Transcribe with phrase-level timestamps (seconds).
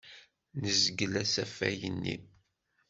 [0.61, 2.15] Nezgel asafag-nni.